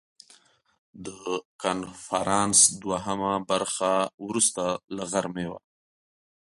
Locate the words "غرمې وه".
5.11-5.59